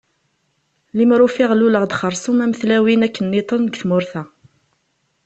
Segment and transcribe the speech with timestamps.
[0.97, 4.23] Limer ufiɣ luleɣ-d xersum am tlawin akk niḍen deg tmurt-a.